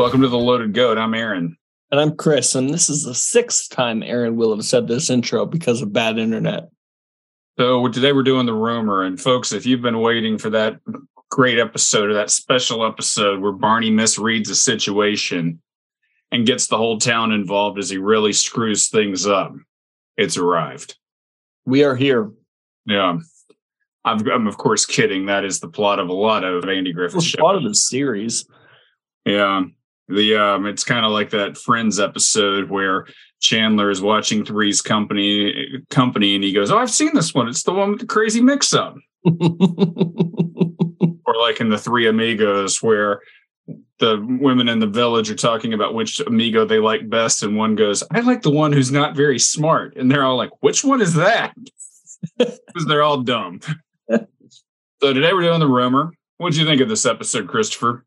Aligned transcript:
Welcome 0.00 0.22
to 0.22 0.28
the 0.28 0.38
Loaded 0.38 0.72
Goat. 0.72 0.96
I'm 0.96 1.12
Aaron. 1.12 1.58
And 1.90 2.00
I'm 2.00 2.16
Chris, 2.16 2.54
and 2.54 2.70
this 2.70 2.88
is 2.88 3.04
the 3.04 3.14
sixth 3.14 3.68
time 3.68 4.02
Aaron 4.02 4.34
will 4.34 4.56
have 4.56 4.64
said 4.64 4.88
this 4.88 5.10
intro 5.10 5.44
because 5.44 5.82
of 5.82 5.92
bad 5.92 6.16
internet. 6.16 6.70
So 7.58 7.86
today 7.86 8.14
we're 8.14 8.22
doing 8.22 8.46
the 8.46 8.54
rumor, 8.54 9.02
and 9.02 9.20
folks, 9.20 9.52
if 9.52 9.66
you've 9.66 9.82
been 9.82 10.00
waiting 10.00 10.38
for 10.38 10.48
that 10.48 10.80
great 11.28 11.58
episode 11.58 12.08
or 12.08 12.14
that 12.14 12.30
special 12.30 12.86
episode 12.86 13.40
where 13.40 13.52
Barney 13.52 13.90
misreads 13.90 14.48
a 14.48 14.54
situation 14.54 15.60
and 16.32 16.46
gets 16.46 16.68
the 16.68 16.78
whole 16.78 16.96
town 16.96 17.30
involved 17.30 17.78
as 17.78 17.90
he 17.90 17.98
really 17.98 18.32
screws 18.32 18.88
things 18.88 19.26
up, 19.26 19.52
it's 20.16 20.38
arrived. 20.38 20.96
We 21.66 21.84
are 21.84 21.94
here. 21.94 22.30
Yeah. 22.86 23.18
i 24.06 24.12
am 24.12 24.46
of 24.46 24.56
course 24.56 24.86
kidding. 24.86 25.26
That 25.26 25.44
is 25.44 25.60
the 25.60 25.68
plot 25.68 25.98
of 25.98 26.08
a 26.08 26.14
lot 26.14 26.42
of 26.42 26.66
Andy 26.66 26.94
Griffith 26.94 27.22
shows. 27.22 27.38
Plot 27.38 27.56
of 27.56 27.64
the 27.64 27.74
series. 27.74 28.48
Yeah. 29.26 29.64
The 30.10 30.36
um, 30.36 30.66
it's 30.66 30.84
kind 30.84 31.06
of 31.06 31.12
like 31.12 31.30
that 31.30 31.56
Friends 31.56 32.00
episode 32.00 32.68
where 32.68 33.06
Chandler 33.40 33.90
is 33.90 34.02
watching 34.02 34.44
Three's 34.44 34.82
Company 34.82 35.82
company, 35.88 36.34
and 36.34 36.44
he 36.44 36.52
goes, 36.52 36.70
"Oh, 36.70 36.78
I've 36.78 36.90
seen 36.90 37.14
this 37.14 37.32
one. 37.32 37.48
It's 37.48 37.62
the 37.62 37.72
one 37.72 37.90
with 37.90 38.00
the 38.00 38.06
crazy 38.06 38.40
mix-up." 38.40 38.96
or 39.24 39.32
like 41.38 41.60
in 41.60 41.68
the 41.68 41.78
Three 41.78 42.08
Amigos, 42.08 42.82
where 42.82 43.20
the 43.98 44.24
women 44.40 44.68
in 44.68 44.80
the 44.80 44.86
village 44.86 45.30
are 45.30 45.36
talking 45.36 45.74
about 45.74 45.94
which 45.94 46.20
amigo 46.20 46.64
they 46.64 46.78
like 46.78 47.08
best, 47.08 47.42
and 47.42 47.56
one 47.56 47.76
goes, 47.76 48.02
"I 48.10 48.20
like 48.20 48.42
the 48.42 48.50
one 48.50 48.72
who's 48.72 48.90
not 48.90 49.16
very 49.16 49.38
smart," 49.38 49.96
and 49.96 50.10
they're 50.10 50.24
all 50.24 50.36
like, 50.36 50.50
"Which 50.60 50.84
one 50.84 51.00
is 51.00 51.14
that?" 51.14 51.54
Because 52.36 52.86
they're 52.86 53.02
all 53.02 53.22
dumb. 53.22 53.60
so 54.10 54.26
today 55.00 55.32
we're 55.32 55.40
doing 55.40 55.58
the 55.58 55.66
rumor. 55.66 56.12
What 56.36 56.52
do 56.52 56.60
you 56.60 56.66
think 56.66 56.82
of 56.82 56.88
this 56.88 57.06
episode, 57.06 57.48
Christopher? 57.48 58.04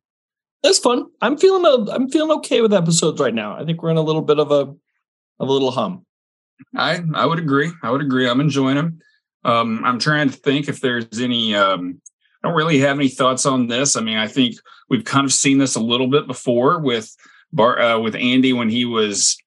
It's 0.64 0.80
fun. 0.80 1.08
I'm 1.22 1.38
feeling 1.38 1.66
a, 1.66 1.92
I'm 1.92 2.10
feeling 2.10 2.32
okay 2.38 2.62
with 2.62 2.74
episodes 2.74 3.20
right 3.20 3.34
now. 3.34 3.56
I 3.56 3.66
think 3.66 3.84
we're 3.84 3.92
in 3.92 3.98
a 3.98 4.02
little 4.02 4.22
bit 4.22 4.40
of 4.40 4.52
a 4.52 4.74
of 5.40 5.50
a 5.50 5.52
little 5.52 5.72
hum. 5.72 6.06
I 6.76 7.02
I 7.14 7.26
would 7.26 7.40
agree. 7.40 7.72
I 7.84 7.92
would 7.92 8.02
agree. 8.02 8.28
I'm 8.28 8.40
enjoying 8.40 8.76
them. 8.76 9.00
Um, 9.44 9.84
I'm 9.84 10.00
trying 10.00 10.30
to 10.30 10.36
think 10.36 10.70
if 10.70 10.80
there's 10.80 11.20
any. 11.20 11.54
Um, 11.54 12.02
I 12.42 12.48
don't 12.48 12.58
really 12.58 12.80
have 12.80 12.98
any 12.98 13.10
thoughts 13.10 13.46
on 13.46 13.68
this. 13.68 13.96
I 13.96 14.02
mean, 14.02 14.18
I 14.18 14.28
think 14.28 14.56
we've 14.90 15.06
kind 15.06 15.26
of 15.26 15.34
seen 15.34 15.58
this 15.58 15.76
a 15.76 15.82
little 15.82 16.08
bit 16.08 16.28
before 16.28 16.80
with 16.80 17.14
Bar 17.52 17.80
uh, 17.80 18.00
with 18.00 18.16
Andy 18.16 18.54
when 18.54 18.70
he 18.70 18.86
was. 18.86 19.38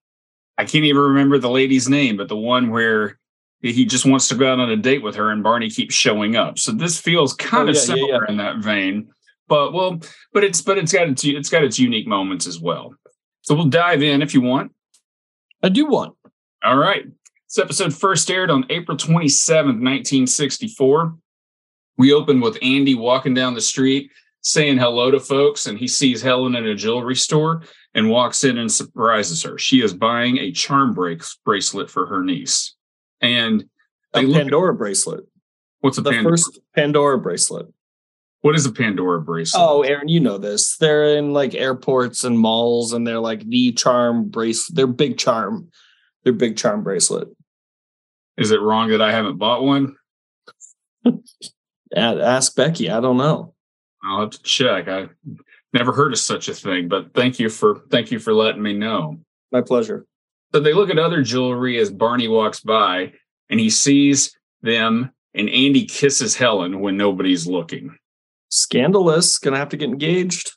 I 0.59 0.65
can't 0.65 0.85
even 0.85 1.03
remember 1.03 1.39
the 1.39 1.51
lady's 1.51 1.89
name, 1.89 2.17
but 2.17 2.29
the 2.29 2.37
one 2.37 2.71
where 2.71 3.19
he 3.63 3.85
just 3.85 4.07
wants 4.07 4.29
to 4.29 4.35
go 4.35 4.53
out 4.53 4.59
on 4.59 4.71
a 4.71 4.77
date 4.77 5.03
with 5.03 5.15
her, 5.17 5.31
and 5.31 5.43
Barney 5.43 5.71
keeps 5.71 5.95
showing 5.95 6.37
up. 6.37 6.59
So 6.59 6.73
this 6.73 7.01
feels 7.01 7.35
kind 7.35 7.69
oh, 7.69 7.71
of 7.71 7.75
yeah, 7.77 7.81
similar 7.81 8.09
yeah, 8.09 8.19
yeah. 8.27 8.33
in 8.33 8.37
that 8.39 8.59
vein 8.59 9.09
but 9.49 9.73
well, 9.73 10.01
but 10.33 10.45
it's 10.45 10.61
but 10.61 10.79
it's 10.79 10.93
got 10.93 11.09
its 11.09 11.25
it's 11.25 11.51
got 11.51 11.65
its 11.65 11.79
unique 11.79 12.07
moments 12.07 12.47
as 12.47 12.61
well. 12.61 12.95
So 13.43 13.55
we'll 13.55 13.67
dive 13.67 14.03
in 14.03 14.23
if 14.23 14.35
you 14.35 14.41
want. 14.41 14.73
I 15.63 15.69
do 15.69 15.87
want. 15.87 16.15
All 16.65 16.77
right. 16.77 17.05
This 17.49 17.59
episode 17.59 17.95
first 17.95 18.31
aired 18.31 18.51
on 18.51 18.67
April 18.71 18.97
27th, 18.97 19.81
1964. 19.81 21.17
We 21.97 22.13
open 22.13 22.41
with 22.41 22.59
Andy 22.61 22.95
walking 22.95 23.35
down 23.35 23.55
the 23.55 23.61
street 23.61 24.11
saying 24.47 24.79
hello 24.79 25.11
to 25.11 25.19
folks, 25.19 25.67
and 25.67 25.77
he 25.77 25.89
sees 25.89 26.23
Helen 26.23 26.55
in 26.55 26.67
a 26.67 26.75
jewelry 26.75 27.17
store 27.17 27.63
and 27.95 28.09
walks 28.09 28.45
in 28.45 28.59
and 28.59 28.71
surprises 28.71 29.43
her. 29.43 29.59
She 29.59 29.83
is 29.83 29.93
buying 29.93 30.39
a 30.39 30.53
charm 30.53 30.95
bracelet 31.45 31.91
for 31.91 32.07
her 32.07 32.23
niece. 32.23 32.75
And 33.21 33.65
a 34.15 34.21
Pandora 34.21 34.73
at, 34.73 34.79
bracelet. 34.79 35.25
What's 35.81 35.99
a 35.99 36.03
the 36.03 36.11
Pandora? 36.11 36.33
first 36.33 36.61
Pandora 36.77 37.19
bracelet? 37.19 37.67
What 38.47 38.55
is 38.55 38.65
a 38.65 38.71
Pandora 38.71 39.21
bracelet? 39.21 39.61
Oh, 39.61 39.83
Aaron, 39.83 40.07
you 40.07 40.21
know 40.21 40.39
this. 40.39 40.77
They're 40.77 41.17
in 41.17 41.33
like 41.33 41.57
airports 41.57 42.23
and 42.23 42.39
malls, 42.39 42.93
and 42.93 43.05
they're 43.05 43.19
like 43.19 43.45
the 43.45 43.73
charm 43.73 44.29
bracelet. 44.29 44.77
They're 44.77 44.87
big 44.87 45.19
charm. 45.19 45.69
They're 46.23 46.33
big 46.33 46.57
charm 46.57 46.85
bracelet. 46.85 47.27
Is 48.37 48.53
it 48.53 48.61
wrong 48.61 48.91
that 48.91 49.03
I 49.03 49.11
haven't 49.11 49.39
bought 49.39 49.65
one? 49.65 49.97
Ask 51.97 52.55
Becky. 52.55 52.89
I 52.89 53.01
don't 53.01 53.17
know. 53.17 53.53
I'll 54.05 54.21
have 54.21 54.31
to 54.31 54.43
check. 54.45 54.87
I 54.87 55.09
never 55.73 55.93
heard 55.93 56.13
of 56.13 56.19
such 56.21 56.49
a 56.49 56.55
thing, 56.55 56.87
but 56.87 57.15
thank 57.15 57.41
you 57.41 57.49
for 57.49 57.81
thank 57.91 58.13
you 58.13 58.21
for 58.21 58.33
letting 58.33 58.63
me 58.63 58.75
know. 58.75 59.19
My 59.51 59.61
pleasure. 59.61 60.07
So 60.55 60.61
they 60.61 60.73
look 60.73 60.91
at 60.91 61.01
other 61.01 61.25
jewelry 61.25 61.81
as 61.81 61.91
Barney 61.91 62.29
walks 62.29 62.61
by, 62.61 63.13
and 63.51 63.59
he 63.59 63.71
sees 63.71 64.39
them, 64.63 65.11
and 65.35 65.51
Andy 65.51 65.85
kisses 65.85 66.37
Helen 66.37 66.79
when 66.79 66.97
nobody's 66.97 67.49
looking 67.49 67.99
scandalous. 68.57 69.39
Gonna 69.39 69.59
have 69.59 69.71
to 69.71 69.77
get 69.77 69.89
engaged. 69.89 70.53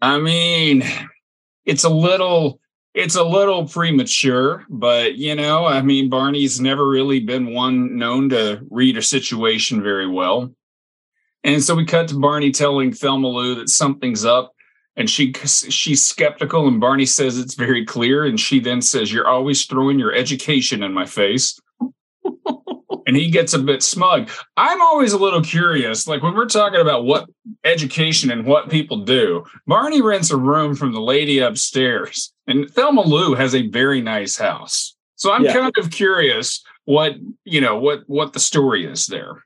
I 0.00 0.18
mean, 0.18 0.82
it's 1.64 1.84
a 1.84 1.88
little 1.88 2.60
it's 2.94 3.16
a 3.16 3.24
little 3.24 3.66
premature, 3.66 4.66
but 4.68 5.14
you 5.16 5.34
know, 5.34 5.64
I 5.64 5.82
mean, 5.82 6.10
Barney's 6.10 6.60
never 6.60 6.86
really 6.86 7.20
been 7.20 7.54
one 7.54 7.96
known 7.96 8.28
to 8.30 8.60
read 8.70 8.96
a 8.96 9.02
situation 9.02 9.82
very 9.82 10.06
well. 10.08 10.54
And 11.44 11.62
so 11.62 11.74
we 11.74 11.84
cut 11.84 12.08
to 12.08 12.18
Barney 12.18 12.52
telling 12.52 12.92
Thelma 12.92 13.28
Lou 13.28 13.54
that 13.56 13.68
something's 13.68 14.24
up, 14.24 14.52
and 14.96 15.08
she 15.08 15.32
she's 15.32 16.04
skeptical, 16.04 16.68
and 16.68 16.80
Barney 16.80 17.06
says 17.06 17.38
it's 17.38 17.54
very 17.54 17.84
clear, 17.84 18.24
and 18.24 18.38
she 18.38 18.60
then 18.60 18.82
says, 18.82 19.12
"You're 19.12 19.28
always 19.28 19.64
throwing 19.64 19.98
your 19.98 20.12
education 20.12 20.82
in 20.82 20.92
my 20.92 21.06
face." 21.06 21.58
and 23.06 23.16
he 23.16 23.30
gets 23.30 23.54
a 23.54 23.58
bit 23.58 23.82
smug. 23.82 24.30
I'm 24.56 24.80
always 24.80 25.12
a 25.12 25.18
little 25.18 25.42
curious, 25.42 26.06
like 26.06 26.22
when 26.22 26.34
we're 26.34 26.46
talking 26.46 26.80
about 26.80 27.04
what 27.04 27.28
education 27.64 28.30
and 28.30 28.46
what 28.46 28.70
people 28.70 28.98
do. 28.98 29.44
Barney 29.66 30.02
rents 30.02 30.30
a 30.30 30.36
room 30.36 30.74
from 30.74 30.92
the 30.92 31.00
lady 31.00 31.38
upstairs, 31.38 32.32
and 32.46 32.70
Thelma 32.70 33.02
Lou 33.02 33.34
has 33.34 33.54
a 33.54 33.68
very 33.68 34.00
nice 34.00 34.36
house. 34.36 34.96
So 35.16 35.32
I'm 35.32 35.44
yeah. 35.44 35.52
kind 35.52 35.72
of 35.78 35.90
curious 35.90 36.62
what 36.84 37.14
you 37.44 37.60
know 37.60 37.78
what 37.78 38.00
what 38.06 38.32
the 38.32 38.40
story 38.40 38.84
is 38.84 39.06
there. 39.06 39.42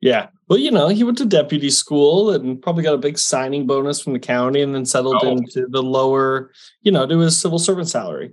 Yeah. 0.00 0.28
Well, 0.48 0.58
you 0.58 0.70
know, 0.70 0.88
he 0.88 1.02
went 1.02 1.18
to 1.18 1.26
deputy 1.26 1.70
school 1.70 2.30
and 2.30 2.60
probably 2.60 2.84
got 2.84 2.94
a 2.94 2.98
big 2.98 3.18
signing 3.18 3.66
bonus 3.66 4.00
from 4.00 4.12
the 4.12 4.18
county 4.18 4.60
and 4.60 4.74
then 4.74 4.84
settled 4.84 5.16
oh. 5.22 5.30
into 5.30 5.66
the 5.68 5.82
lower, 5.82 6.52
you 6.82 6.92
know, 6.92 7.06
to 7.06 7.18
his 7.18 7.40
civil 7.40 7.58
servant 7.58 7.88
salary. 7.88 8.32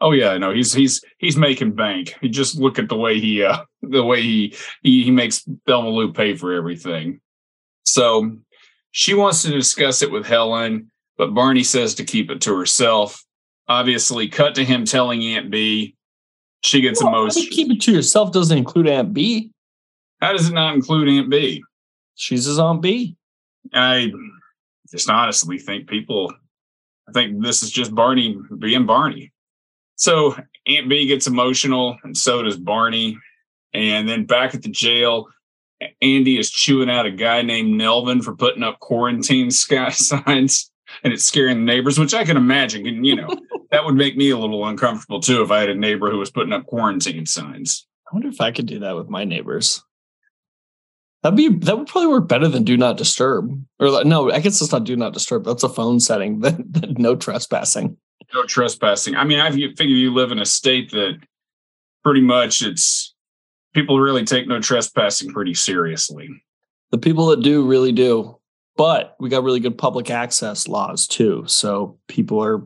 Oh 0.00 0.12
yeah, 0.12 0.36
no, 0.38 0.52
he's 0.52 0.72
he's 0.72 1.04
he's 1.18 1.36
making 1.36 1.72
bank. 1.72 2.14
You 2.22 2.28
just 2.28 2.58
look 2.58 2.78
at 2.78 2.88
the 2.88 2.96
way 2.96 3.20
he 3.20 3.42
uh 3.42 3.64
the 3.82 4.04
way 4.04 4.22
he 4.22 4.56
he, 4.82 5.04
he 5.04 5.10
makes 5.10 5.46
Thelma 5.66 5.90
Lou 5.90 6.12
pay 6.12 6.34
for 6.34 6.54
everything. 6.54 7.20
So 7.84 8.38
she 8.92 9.14
wants 9.14 9.42
to 9.42 9.50
discuss 9.50 10.02
it 10.02 10.10
with 10.10 10.26
Helen, 10.26 10.90
but 11.18 11.34
Barney 11.34 11.62
says 11.62 11.94
to 11.96 12.04
keep 12.04 12.30
it 12.30 12.40
to 12.42 12.56
herself. 12.56 13.22
Obviously, 13.68 14.28
cut 14.28 14.54
to 14.56 14.64
him 14.64 14.84
telling 14.84 15.22
Aunt 15.22 15.50
Bee. 15.50 15.94
She 16.62 16.80
gets 16.80 17.02
well, 17.02 17.14
emotional. 17.14 17.46
Keep 17.50 17.70
it 17.70 17.80
to 17.82 17.92
yourself 17.92 18.32
doesn't 18.32 18.56
include 18.56 18.88
Aunt 18.88 19.14
Bee. 19.14 19.50
How 20.20 20.32
does 20.32 20.48
it 20.48 20.54
not 20.54 20.74
include 20.74 21.08
Aunt 21.08 21.30
Bee? 21.30 21.62
She's 22.16 22.46
his 22.46 22.58
Aunt 22.58 22.82
Bee. 22.82 23.16
I 23.72 24.12
just 24.90 25.08
honestly 25.08 25.58
think 25.58 25.88
people. 25.88 26.32
I 27.08 27.12
think 27.12 27.42
this 27.42 27.62
is 27.62 27.70
just 27.70 27.94
Barney 27.94 28.36
being 28.58 28.86
Barney. 28.86 29.32
So 30.00 30.34
Aunt 30.66 30.88
Bee 30.88 31.06
gets 31.06 31.26
emotional, 31.26 31.98
and 32.04 32.16
so 32.16 32.42
does 32.42 32.56
Barney. 32.56 33.18
And 33.74 34.08
then 34.08 34.24
back 34.24 34.54
at 34.54 34.62
the 34.62 34.70
jail, 34.70 35.28
Andy 36.00 36.38
is 36.38 36.50
chewing 36.50 36.88
out 36.88 37.04
a 37.04 37.10
guy 37.10 37.42
named 37.42 37.76
Nelvin 37.76 38.22
for 38.22 38.34
putting 38.34 38.62
up 38.62 38.80
quarantine 38.80 39.50
sky 39.50 39.90
signs, 39.90 40.70
and 41.04 41.12
it's 41.12 41.24
scaring 41.24 41.58
the 41.58 41.64
neighbors, 41.64 41.98
which 41.98 42.14
I 42.14 42.24
can 42.24 42.38
imagine. 42.38 42.86
And 42.86 43.04
you 43.04 43.14
know, 43.14 43.28
that 43.72 43.84
would 43.84 43.94
make 43.94 44.16
me 44.16 44.30
a 44.30 44.38
little 44.38 44.66
uncomfortable 44.66 45.20
too 45.20 45.42
if 45.42 45.50
I 45.50 45.60
had 45.60 45.68
a 45.68 45.74
neighbor 45.74 46.10
who 46.10 46.18
was 46.18 46.30
putting 46.30 46.54
up 46.54 46.64
quarantine 46.64 47.26
signs. 47.26 47.86
I 48.10 48.14
wonder 48.14 48.28
if 48.28 48.40
I 48.40 48.52
could 48.52 48.66
do 48.66 48.78
that 48.78 48.96
with 48.96 49.10
my 49.10 49.24
neighbors. 49.24 49.84
That'd 51.22 51.36
be 51.36 51.50
that 51.66 51.76
would 51.76 51.88
probably 51.88 52.08
work 52.08 52.26
better 52.26 52.48
than 52.48 52.64
do 52.64 52.78
not 52.78 52.96
disturb. 52.96 53.50
Or 53.78 54.02
no, 54.04 54.32
I 54.32 54.40
guess 54.40 54.62
it's 54.62 54.72
not 54.72 54.84
do 54.84 54.96
not 54.96 55.12
disturb. 55.12 55.44
That's 55.44 55.62
a 55.62 55.68
phone 55.68 56.00
setting. 56.00 56.40
That 56.40 56.98
no 56.98 57.16
trespassing 57.16 57.98
no 58.34 58.44
trespassing. 58.44 59.16
I 59.16 59.24
mean, 59.24 59.40
I 59.40 59.50
figure 59.50 59.86
you 59.86 60.12
live 60.12 60.32
in 60.32 60.38
a 60.38 60.46
state 60.46 60.90
that 60.90 61.18
pretty 62.04 62.20
much 62.20 62.62
it's 62.62 63.14
people 63.74 64.00
really 64.00 64.24
take 64.24 64.48
no 64.48 64.60
trespassing 64.60 65.32
pretty 65.32 65.54
seriously. 65.54 66.28
The 66.90 66.98
people 66.98 67.26
that 67.26 67.42
do 67.42 67.66
really 67.66 67.92
do. 67.92 68.36
But 68.76 69.14
we 69.20 69.28
got 69.28 69.44
really 69.44 69.60
good 69.60 69.76
public 69.76 70.10
access 70.10 70.66
laws 70.66 71.06
too. 71.06 71.44
So 71.46 71.98
people 72.08 72.42
are 72.42 72.62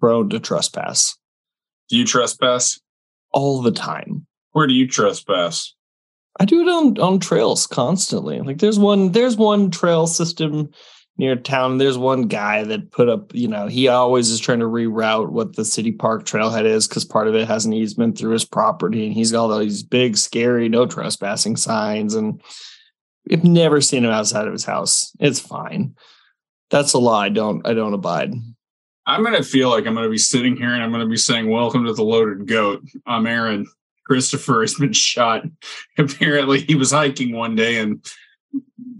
prone 0.00 0.30
to 0.30 0.40
trespass. 0.40 1.16
Do 1.88 1.96
you 1.96 2.06
trespass? 2.06 2.80
All 3.32 3.60
the 3.60 3.70
time. 3.70 4.26
Where 4.52 4.66
do 4.66 4.72
you 4.72 4.86
trespass? 4.86 5.74
I 6.40 6.44
do 6.44 6.62
it 6.62 6.68
on 6.68 6.98
on 6.98 7.18
trails 7.18 7.66
constantly. 7.66 8.40
Like 8.40 8.58
there's 8.58 8.78
one 8.78 9.12
there's 9.12 9.36
one 9.36 9.70
trail 9.70 10.06
system 10.06 10.70
near 11.22 11.36
town. 11.36 11.78
There's 11.78 11.96
one 11.96 12.22
guy 12.22 12.64
that 12.64 12.90
put 12.90 13.08
up, 13.08 13.32
you 13.32 13.46
know, 13.46 13.68
he 13.68 13.86
always 13.86 14.28
is 14.28 14.40
trying 14.40 14.58
to 14.58 14.64
reroute 14.64 15.30
what 15.30 15.54
the 15.54 15.64
city 15.64 15.92
park 15.92 16.24
trailhead 16.24 16.64
is 16.64 16.88
because 16.88 17.04
part 17.04 17.28
of 17.28 17.36
it 17.36 17.46
has 17.46 17.64
an 17.64 17.72
easement 17.72 18.18
through 18.18 18.32
his 18.32 18.44
property, 18.44 19.06
and 19.06 19.14
he's 19.14 19.30
got 19.30 19.48
all 19.48 19.58
these 19.60 19.84
big, 19.84 20.16
scary, 20.16 20.68
no 20.68 20.84
trespassing 20.84 21.56
signs. 21.56 22.14
And 22.14 22.42
we've 23.30 23.44
never 23.44 23.80
seen 23.80 24.04
him 24.04 24.10
outside 24.10 24.48
of 24.48 24.52
his 24.52 24.64
house. 24.64 25.12
It's 25.20 25.38
fine. 25.38 25.94
That's 26.70 26.92
a 26.92 26.98
law 26.98 27.20
I 27.20 27.28
don't 27.28 27.64
I 27.64 27.72
don't 27.72 27.94
abide. 27.94 28.34
I'm 29.06 29.24
to 29.24 29.44
feel 29.44 29.70
like 29.70 29.86
I'm 29.86 29.94
to 29.94 30.08
be 30.08 30.18
sitting 30.18 30.56
here 30.56 30.74
and 30.74 30.82
I'm 30.82 30.92
to 30.92 31.06
be 31.06 31.16
saying, 31.16 31.48
Welcome 31.48 31.84
to 31.84 31.92
the 31.92 32.02
Loaded 32.02 32.48
Goat. 32.48 32.82
I'm 33.06 33.28
Aaron. 33.28 33.66
Christopher 34.04 34.62
has 34.62 34.74
been 34.74 34.92
shot. 34.92 35.44
Apparently, 35.98 36.62
he 36.62 36.74
was 36.74 36.90
hiking 36.90 37.32
one 37.32 37.54
day 37.54 37.78
and 37.78 38.04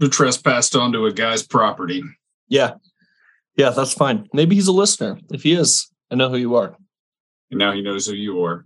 trespassed 0.09 0.75
onto 0.75 1.05
a 1.05 1.13
guy's 1.13 1.43
property. 1.43 2.03
Yeah. 2.47 2.75
Yeah, 3.55 3.69
that's 3.69 3.93
fine. 3.93 4.27
Maybe 4.33 4.55
he's 4.55 4.67
a 4.67 4.73
listener. 4.73 5.19
If 5.31 5.43
he 5.43 5.53
is, 5.53 5.91
I 6.11 6.15
know 6.15 6.29
who 6.29 6.37
you 6.37 6.55
are. 6.55 6.75
And 7.51 7.59
now 7.59 7.71
he 7.71 7.81
knows 7.81 8.07
who 8.07 8.13
you 8.13 8.43
are. 8.43 8.65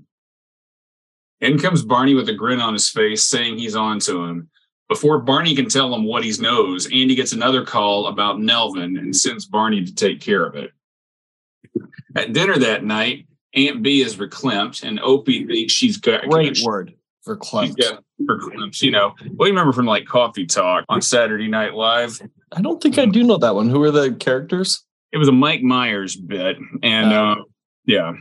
In 1.41 1.59
comes 1.59 1.83
Barney 1.83 2.15
with 2.15 2.29
a 2.29 2.33
grin 2.33 2.59
on 2.59 2.73
his 2.73 2.89
face, 2.89 3.23
saying 3.23 3.57
he's 3.57 3.75
on 3.75 3.99
to 4.01 4.23
him. 4.23 4.49
Before 4.89 5.19
Barney 5.19 5.55
can 5.55 5.67
tell 5.67 5.93
him 5.93 6.05
what 6.05 6.23
he 6.23 6.33
knows, 6.41 6.85
Andy 6.85 7.13
gets 7.13 7.33
another 7.33 7.65
call 7.65 8.07
about 8.07 8.39
Nelvin 8.39 8.97
and 8.97 9.15
sends 9.15 9.45
Barney 9.45 9.83
to 9.83 9.93
take 9.93 10.21
care 10.21 10.45
of 10.45 10.55
it. 10.55 10.71
At 12.15 12.33
dinner 12.33 12.57
that 12.57 12.85
night, 12.85 13.27
Aunt 13.53 13.83
Bee 13.83 14.01
is 14.01 14.15
verklempt, 14.15 14.83
and 14.83 14.99
Opie 15.01 15.45
thinks 15.45 15.73
she's 15.73 15.97
got 15.97 16.27
great 16.29 16.59
word 16.63 16.93
verklempt. 17.27 17.75
Yeah, 17.77 17.97
verklempt. 18.21 18.81
You 18.81 18.91
know, 18.91 19.13
we 19.37 19.49
remember 19.49 19.73
from 19.73 19.85
like 19.85 20.05
Coffee 20.05 20.45
Talk 20.45 20.85
on 20.89 21.01
Saturday 21.01 21.47
Night 21.47 21.73
Live. 21.73 22.21
I 22.51 22.61
don't 22.61 22.81
think 22.81 22.97
I 22.97 23.05
do 23.05 23.23
know 23.23 23.37
that 23.37 23.55
one. 23.55 23.69
Who 23.69 23.83
are 23.83 23.91
the 23.91 24.13
characters? 24.13 24.83
It 25.11 25.17
was 25.17 25.27
a 25.27 25.33
Mike 25.33 25.61
Myers 25.61 26.15
bit, 26.15 26.57
and 26.83 27.13
uh, 27.13 27.35
yeah. 27.85 28.13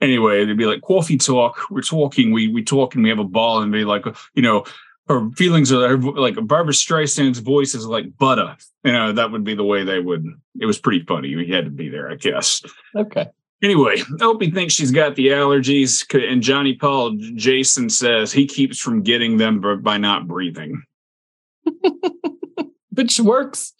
Anyway, 0.00 0.44
they'd 0.44 0.56
be 0.56 0.66
like 0.66 0.80
coffee 0.80 1.18
talk. 1.18 1.70
We're 1.70 1.82
talking. 1.82 2.32
We 2.32 2.48
we 2.48 2.62
talk 2.62 2.94
and 2.94 3.04
we 3.04 3.10
have 3.10 3.18
a 3.18 3.24
ball, 3.24 3.62
and 3.62 3.70
be 3.70 3.84
like, 3.84 4.04
you 4.34 4.42
know, 4.42 4.64
her 5.08 5.28
feelings 5.32 5.72
are 5.72 5.98
like 5.98 6.36
Barbra 6.46 6.72
Streisand's 6.72 7.40
voice 7.40 7.74
is 7.74 7.84
like 7.84 8.16
butter. 8.16 8.56
You 8.84 8.92
know, 8.92 9.12
that 9.12 9.32
would 9.32 9.44
be 9.44 9.54
the 9.54 9.64
way 9.64 9.84
they 9.84 9.98
would. 9.98 10.24
It 10.60 10.66
was 10.66 10.78
pretty 10.78 11.04
funny. 11.04 11.34
We 11.34 11.48
had 11.48 11.64
to 11.64 11.70
be 11.70 11.88
there, 11.88 12.10
I 12.10 12.14
guess. 12.14 12.62
Okay. 12.96 13.28
Anyway, 13.62 13.96
Opie 14.20 14.50
thinks 14.50 14.72
she's 14.72 14.90
got 14.90 15.16
the 15.16 15.28
allergies, 15.28 16.04
and 16.14 16.42
Johnny 16.42 16.74
Paul 16.74 17.16
Jason 17.34 17.90
says 17.90 18.32
he 18.32 18.46
keeps 18.46 18.78
from 18.78 19.02
getting 19.02 19.36
them 19.36 19.60
by 19.82 19.98
not 19.98 20.26
breathing. 20.26 20.82
Which 22.94 23.20
works. 23.20 23.74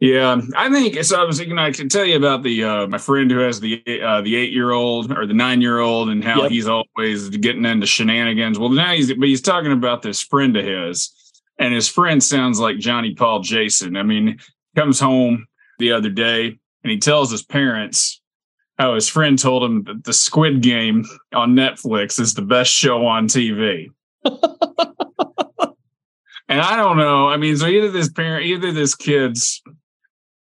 Yeah, 0.00 0.40
I 0.56 0.70
think 0.70 1.02
so. 1.04 1.20
I 1.20 1.24
was 1.24 1.38
thinking 1.38 1.58
I 1.58 1.70
can 1.70 1.88
tell 1.88 2.04
you 2.04 2.16
about 2.16 2.42
the 2.42 2.64
uh, 2.64 2.86
my 2.88 2.98
friend 2.98 3.30
who 3.30 3.38
has 3.38 3.60
the 3.60 3.82
uh, 4.02 4.22
the 4.22 4.36
eight 4.36 4.52
year 4.52 4.72
old 4.72 5.12
or 5.12 5.26
the 5.26 5.34
nine 5.34 5.60
year 5.60 5.78
old 5.78 6.08
and 6.08 6.24
how 6.24 6.42
yep. 6.42 6.50
he's 6.50 6.66
always 6.66 7.28
getting 7.28 7.64
into 7.64 7.86
shenanigans. 7.86 8.58
Well, 8.58 8.70
now 8.70 8.92
he's 8.92 9.12
but 9.14 9.28
he's 9.28 9.40
talking 9.40 9.72
about 9.72 10.02
this 10.02 10.20
friend 10.20 10.56
of 10.56 10.64
his, 10.64 11.12
and 11.58 11.72
his 11.72 11.88
friend 11.88 12.22
sounds 12.22 12.58
like 12.58 12.78
Johnny 12.78 13.14
Paul 13.14 13.40
Jason. 13.40 13.96
I 13.96 14.02
mean, 14.02 14.38
comes 14.74 14.98
home 14.98 15.46
the 15.78 15.92
other 15.92 16.10
day 16.10 16.58
and 16.82 16.90
he 16.90 16.98
tells 16.98 17.30
his 17.30 17.42
parents 17.42 18.20
how 18.78 18.94
his 18.94 19.08
friend 19.08 19.38
told 19.38 19.62
him 19.62 19.84
that 19.84 20.04
the 20.04 20.12
Squid 20.12 20.60
Game 20.60 21.04
on 21.32 21.54
Netflix 21.54 22.18
is 22.18 22.34
the 22.34 22.42
best 22.42 22.72
show 22.72 23.06
on 23.06 23.28
TV. 23.28 23.88
and 26.48 26.60
I 26.60 26.76
don't 26.76 26.96
know. 26.96 27.28
I 27.28 27.36
mean, 27.36 27.56
so 27.56 27.66
either 27.66 27.90
this 27.90 28.10
parent, 28.10 28.46
either 28.46 28.72
this 28.72 28.94
kid's 28.94 29.62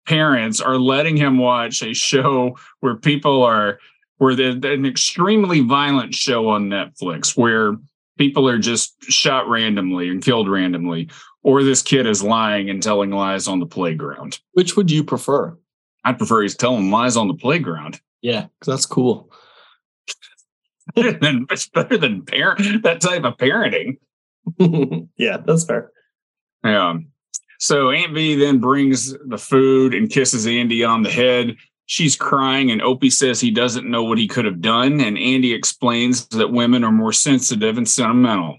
parents 0.07 0.61
are 0.61 0.77
letting 0.77 1.17
him 1.17 1.37
watch 1.37 1.81
a 1.83 1.93
show 1.93 2.57
where 2.79 2.95
people 2.95 3.43
are, 3.43 3.79
where 4.17 4.35
the, 4.35 4.49
an 4.71 4.85
extremely 4.85 5.61
violent 5.61 6.15
show 6.15 6.49
on 6.49 6.69
Netflix 6.69 7.37
where 7.37 7.75
people 8.17 8.47
are 8.47 8.59
just 8.59 8.95
shot 9.03 9.47
randomly 9.49 10.09
and 10.09 10.23
killed 10.23 10.49
randomly, 10.49 11.09
or 11.43 11.63
this 11.63 11.81
kid 11.81 12.05
is 12.05 12.23
lying 12.23 12.69
and 12.69 12.83
telling 12.83 13.11
lies 13.11 13.47
on 13.47 13.59
the 13.59 13.65
playground. 13.65 14.39
Which 14.53 14.77
would 14.77 14.91
you 14.91 15.03
prefer? 15.03 15.57
I'd 16.03 16.17
prefer 16.17 16.43
he's 16.43 16.55
telling 16.55 16.91
lies 16.91 17.17
on 17.17 17.27
the 17.27 17.33
playground. 17.33 17.99
Yeah, 18.21 18.47
because 18.59 18.73
that's 18.73 18.85
cool. 18.85 19.31
it's 20.95 21.67
better 21.69 21.97
than 21.97 22.23
parent 22.23 22.83
that 22.83 23.01
type 23.01 23.23
of 23.23 23.37
parenting. 23.37 23.97
yeah, 25.17 25.37
that's 25.45 25.63
fair. 25.63 25.91
Yeah. 26.63 26.97
So 27.59 27.91
Aunt 27.91 28.13
Bee 28.13 28.35
then 28.35 28.59
brings 28.59 29.15
the 29.27 29.37
food 29.37 29.93
and 29.93 30.09
kisses 30.09 30.47
Andy 30.47 30.83
on 30.83 31.03
the 31.03 31.11
head. 31.11 31.55
She's 31.85 32.15
crying, 32.15 32.71
and 32.71 32.81
Opie 32.81 33.09
says 33.09 33.39
he 33.39 33.51
doesn't 33.51 33.89
know 33.89 34.03
what 34.03 34.17
he 34.17 34.27
could 34.27 34.45
have 34.45 34.61
done. 34.61 34.99
And 34.99 35.17
Andy 35.17 35.53
explains 35.53 36.27
that 36.29 36.51
women 36.51 36.83
are 36.83 36.91
more 36.91 37.13
sensitive 37.13 37.77
and 37.77 37.87
sentimental. 37.87 38.57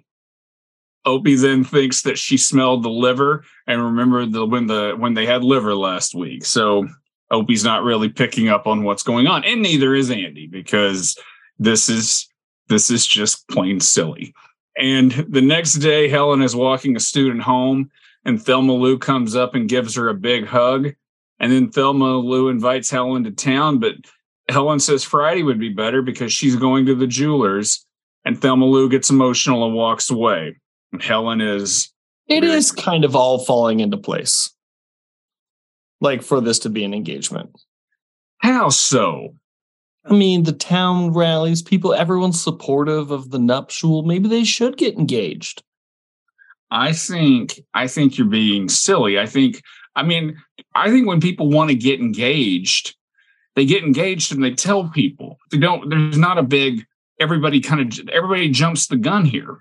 Opie 1.04 1.34
then 1.34 1.64
thinks 1.64 2.02
that 2.02 2.18
she 2.18 2.36
smelled 2.36 2.82
the 2.82 2.90
liver 2.90 3.44
and 3.66 3.82
remembered 3.82 4.32
the 4.32 4.46
when 4.46 4.66
the 4.66 4.94
when 4.96 5.14
they 5.14 5.26
had 5.26 5.42
liver 5.42 5.74
last 5.74 6.14
week. 6.14 6.44
So 6.44 6.86
Opie's 7.32 7.64
not 7.64 7.82
really 7.82 8.10
picking 8.10 8.48
up 8.48 8.66
on 8.66 8.84
what's 8.84 9.02
going 9.02 9.26
on, 9.26 9.44
and 9.44 9.62
neither 9.62 9.94
is 9.94 10.10
Andy 10.10 10.46
because 10.46 11.18
this 11.58 11.88
is 11.88 12.28
this 12.68 12.90
is 12.90 13.06
just 13.06 13.48
plain 13.48 13.80
silly. 13.80 14.34
And 14.76 15.12
the 15.28 15.42
next 15.42 15.74
day, 15.74 16.08
Helen 16.08 16.42
is 16.42 16.54
walking 16.54 16.94
a 16.94 17.00
student 17.00 17.42
home, 17.42 17.90
and 18.24 18.40
Thelma 18.40 18.74
Lou 18.74 18.98
comes 18.98 19.34
up 19.34 19.54
and 19.54 19.68
gives 19.68 19.94
her 19.96 20.08
a 20.08 20.14
big 20.14 20.46
hug. 20.46 20.94
And 21.40 21.52
then 21.52 21.70
Thelma 21.70 22.18
Lou 22.18 22.48
invites 22.48 22.90
Helen 22.90 23.24
to 23.24 23.30
town, 23.32 23.80
but 23.80 23.94
Helen 24.48 24.78
says 24.78 25.02
Friday 25.02 25.42
would 25.42 25.58
be 25.58 25.70
better 25.70 26.02
because 26.02 26.32
she's 26.32 26.56
going 26.56 26.86
to 26.86 26.94
the 26.94 27.06
jewelers. 27.06 27.84
And 28.24 28.40
Thelma 28.40 28.66
Lou 28.66 28.88
gets 28.88 29.10
emotional 29.10 29.64
and 29.64 29.74
walks 29.74 30.10
away. 30.10 30.56
And 30.92 31.02
Helen 31.02 31.40
is. 31.40 31.92
It 32.28 32.44
is 32.44 32.70
kind 32.70 33.04
of 33.04 33.16
all 33.16 33.44
falling 33.44 33.80
into 33.80 33.96
place 33.96 34.50
like 36.02 36.22
for 36.22 36.40
this 36.40 36.58
to 36.58 36.68
be 36.68 36.84
an 36.84 36.92
engagement. 36.92 37.50
How 38.38 38.68
so? 38.68 39.34
I 40.04 40.12
mean, 40.12 40.42
the 40.42 40.52
town 40.52 41.12
rallies, 41.12 41.62
people, 41.62 41.94
everyone's 41.94 42.42
supportive 42.42 43.12
of 43.12 43.30
the 43.30 43.38
nuptial. 43.38 44.02
Maybe 44.02 44.28
they 44.28 44.42
should 44.42 44.76
get 44.76 44.98
engaged. 44.98 45.62
I 46.72 46.92
think 46.92 47.60
I 47.74 47.86
think 47.86 48.18
you're 48.18 48.26
being 48.26 48.68
silly. 48.68 49.18
I 49.18 49.26
think 49.26 49.62
I 49.94 50.02
mean, 50.02 50.36
I 50.74 50.90
think 50.90 51.06
when 51.06 51.20
people 51.20 51.50
want 51.50 51.70
to 51.70 51.76
get 51.76 52.00
engaged, 52.00 52.96
they 53.54 53.64
get 53.64 53.84
engaged 53.84 54.32
and 54.32 54.42
they 54.42 54.52
tell 54.52 54.88
people. 54.88 55.38
They 55.50 55.58
don't 55.58 55.88
there's 55.88 56.18
not 56.18 56.38
a 56.38 56.42
big 56.42 56.84
everybody 57.20 57.60
kind 57.60 57.80
of 57.80 58.08
everybody 58.08 58.50
jumps 58.50 58.88
the 58.88 58.96
gun 58.96 59.24
here. 59.24 59.58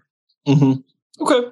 Mm-hmm. 0.48 1.24
Okay. 1.24 1.50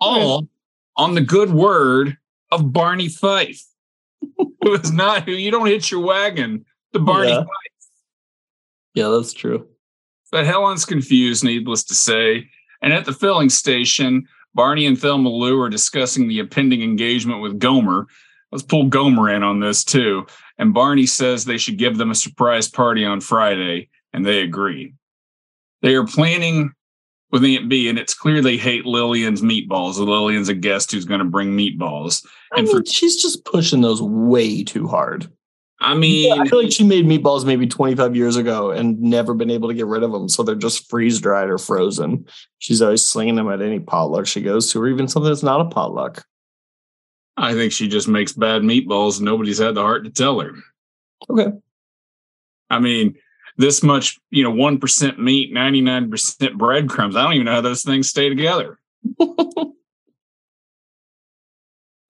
All 0.00 0.48
on 0.96 1.14
the 1.14 1.20
good 1.20 1.50
word 1.50 2.16
of 2.50 2.72
Barney 2.72 3.08
Fife. 3.08 3.62
It 4.38 4.70
was 4.70 4.92
not 4.92 5.24
who 5.24 5.32
you 5.32 5.50
don't 5.50 5.66
hit 5.66 5.90
your 5.90 6.00
wagon. 6.00 6.64
The 6.92 7.00
Barney 7.00 7.30
yeah. 7.30 7.44
Yeah, 8.94 9.08
that's 9.08 9.32
true. 9.32 9.66
But 10.30 10.46
Helen's 10.46 10.84
confused, 10.84 11.44
needless 11.44 11.84
to 11.84 11.94
say. 11.94 12.48
And 12.80 12.92
at 12.92 13.04
the 13.04 13.12
filling 13.12 13.50
station, 13.50 14.26
Barney 14.54 14.86
and 14.86 14.98
Thelma 14.98 15.28
Lou 15.28 15.60
are 15.60 15.68
discussing 15.68 16.28
the 16.28 16.38
impending 16.38 16.82
engagement 16.82 17.40
with 17.40 17.58
Gomer. 17.58 18.06
Let's 18.52 18.62
pull 18.62 18.88
Gomer 18.88 19.30
in 19.30 19.42
on 19.42 19.60
this 19.60 19.84
too. 19.84 20.26
And 20.58 20.72
Barney 20.72 21.06
says 21.06 21.44
they 21.44 21.58
should 21.58 21.76
give 21.78 21.98
them 21.98 22.12
a 22.12 22.14
surprise 22.14 22.68
party 22.68 23.04
on 23.04 23.20
Friday, 23.20 23.88
and 24.12 24.24
they 24.24 24.42
agree. 24.42 24.94
They 25.82 25.96
are 25.96 26.06
planning 26.06 26.72
with 27.34 27.44
Aunt 27.44 27.68
Bee, 27.68 27.88
and 27.88 27.98
it's 27.98 28.14
clear 28.14 28.40
they 28.40 28.56
hate 28.56 28.86
Lillian's 28.86 29.42
meatballs. 29.42 29.98
Lillian's 29.98 30.48
a 30.48 30.54
guest 30.54 30.92
who's 30.92 31.04
going 31.04 31.18
to 31.18 31.24
bring 31.24 31.50
meatballs. 31.50 32.24
I 32.52 32.58
and 32.58 32.68
mean, 32.68 32.76
for, 32.76 32.86
she's 32.86 33.20
just 33.20 33.44
pushing 33.44 33.80
those 33.80 34.00
way 34.00 34.62
too 34.62 34.86
hard. 34.86 35.28
I 35.80 35.94
mean, 35.94 36.28
yeah, 36.28 36.40
I 36.40 36.46
feel 36.46 36.62
like 36.62 36.70
she 36.70 36.84
made 36.84 37.06
meatballs 37.06 37.44
maybe 37.44 37.66
25 37.66 38.14
years 38.14 38.36
ago 38.36 38.70
and 38.70 39.00
never 39.00 39.34
been 39.34 39.50
able 39.50 39.66
to 39.66 39.74
get 39.74 39.86
rid 39.86 40.04
of 40.04 40.12
them. 40.12 40.28
So 40.28 40.44
they're 40.44 40.54
just 40.54 40.88
freeze 40.88 41.20
dried 41.20 41.50
or 41.50 41.58
frozen. 41.58 42.24
She's 42.60 42.80
always 42.80 43.04
slinging 43.04 43.34
them 43.34 43.50
at 43.50 43.60
any 43.60 43.80
potluck 43.80 44.28
she 44.28 44.40
goes 44.40 44.70
to, 44.70 44.80
or 44.80 44.86
even 44.86 45.08
something 45.08 45.28
that's 45.28 45.42
not 45.42 45.60
a 45.60 45.64
potluck. 45.64 46.24
I 47.36 47.54
think 47.54 47.72
she 47.72 47.88
just 47.88 48.06
makes 48.06 48.32
bad 48.32 48.62
meatballs. 48.62 49.16
And 49.16 49.24
nobody's 49.24 49.58
had 49.58 49.74
the 49.74 49.82
heart 49.82 50.04
to 50.04 50.10
tell 50.10 50.38
her. 50.38 50.52
Okay. 51.28 51.50
I 52.70 52.78
mean, 52.78 53.16
this 53.56 53.82
much, 53.82 54.18
you 54.30 54.42
know, 54.42 54.52
1% 54.52 55.18
meat, 55.18 55.52
99% 55.52 56.54
breadcrumbs. 56.54 57.16
I 57.16 57.22
don't 57.22 57.34
even 57.34 57.46
know 57.46 57.52
how 57.52 57.60
those 57.60 57.82
things 57.82 58.08
stay 58.08 58.28
together. 58.28 58.78